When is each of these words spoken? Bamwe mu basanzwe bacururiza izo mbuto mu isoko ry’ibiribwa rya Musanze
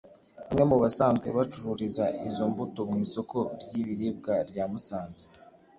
Bamwe 0.47 0.63
mu 0.71 0.77
basanzwe 0.83 1.27
bacururiza 1.37 2.05
izo 2.27 2.43
mbuto 2.51 2.79
mu 2.89 2.97
isoko 3.05 3.37
ry’ibiribwa 3.61 4.33
rya 4.49 4.63
Musanze 4.71 5.25